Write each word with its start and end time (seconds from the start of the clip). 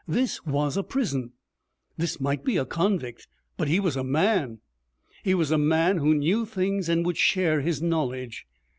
This 0.07 0.43
was 0.47 0.77
a 0.77 0.83
prison. 0.83 1.33
This 1.95 2.19
might 2.19 2.43
be 2.43 2.57
a 2.57 2.65
convict, 2.65 3.27
but 3.55 3.67
he 3.67 3.79
was 3.79 3.95
a 3.95 4.03
man. 4.03 4.59
He 5.23 5.35
was 5.35 5.51
a 5.51 5.59
man 5.59 5.99
who 5.99 6.15
knew 6.15 6.43
things 6.47 6.89
and 6.89 7.05
would 7.05 7.17
share 7.17 7.61
his 7.61 7.83
knowledge. 7.83 8.47